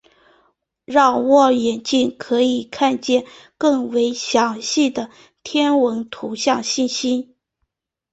[0.85, 3.23] 让望远镜可以看见
[3.59, 5.11] 更为详细的
[5.43, 7.35] 天文图像信息。